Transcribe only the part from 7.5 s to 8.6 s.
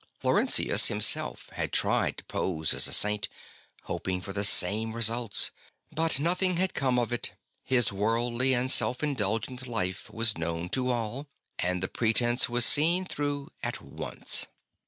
his worldly